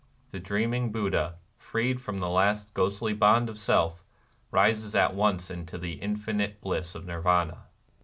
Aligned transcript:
The 0.31 0.39
dreaming 0.39 0.91
Buddha, 0.91 1.35
freed 1.57 2.01
from 2.01 2.19
the 2.21 2.27
last 2.27 2.73
ghostly 2.73 3.13
bond 3.13 3.49
of 3.49 3.59
Self, 3.59 4.03
rises 4.49 4.95
at 4.95 5.13
once 5.13 5.51
into 5.51 5.77
the" 5.77 5.93
infinite 6.01 6.59
bliss" 6.59 6.95
of 6.95 7.05
Nirvana. 7.05 7.65